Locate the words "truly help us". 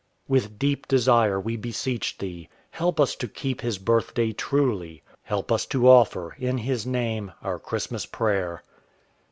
4.33-5.67